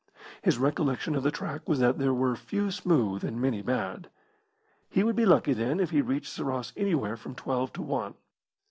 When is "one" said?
7.83-8.15